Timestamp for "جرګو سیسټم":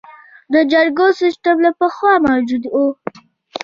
0.71-1.57